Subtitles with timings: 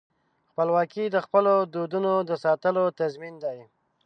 [0.49, 3.59] خپلواکي د خپلو دودونو د ساتلو تضمین دی.